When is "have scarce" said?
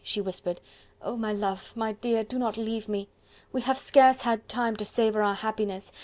3.61-4.23